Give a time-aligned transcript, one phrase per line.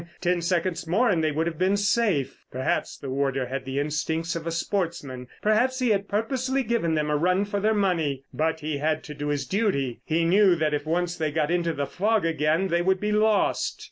[0.19, 2.39] Ten seconds more and they would have been safe.
[2.51, 5.27] Perhaps the warder had the instincts of a sportsman.
[5.43, 8.23] Perhaps he had purposely given them a run for their money.
[8.33, 10.01] But he had to do his duty.
[10.03, 13.79] He knew that if once they got into the fog again they would be lost.